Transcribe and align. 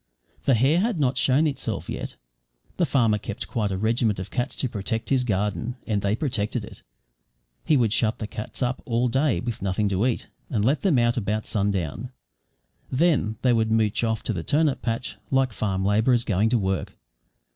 The 0.45 0.55
hare 0.55 0.79
had 0.79 0.99
not 0.99 1.15
shown 1.19 1.45
itself 1.45 1.87
yet. 1.87 2.15
The 2.77 2.87
farmer 2.87 3.19
kept 3.19 3.47
quite 3.47 3.69
a 3.69 3.77
regiment 3.77 4.17
of 4.17 4.31
cats 4.31 4.55
to 4.55 4.67
protect 4.67 5.11
his 5.11 5.23
garden 5.23 5.75
and 5.85 6.01
they 6.01 6.15
protected 6.15 6.65
it. 6.65 6.81
He 7.63 7.77
would 7.77 7.93
shut 7.93 8.17
the 8.17 8.25
cats 8.25 8.63
up 8.63 8.81
all 8.87 9.09
day 9.09 9.41
with 9.41 9.61
nothing 9.61 9.87
to 9.89 10.07
eat, 10.07 10.27
and 10.49 10.65
let 10.65 10.81
them 10.81 10.97
out 10.97 11.17
about 11.17 11.45
sundown; 11.45 12.09
then 12.91 13.37
they 13.43 13.53
would 13.53 13.69
mooch 13.69 14.03
off 14.03 14.23
to 14.23 14.33
the 14.33 14.41
turnip 14.41 14.81
patch 14.81 15.17
like 15.29 15.53
farm 15.53 15.85
labourers 15.85 16.23
going 16.23 16.49
to 16.49 16.57
work. 16.57 16.95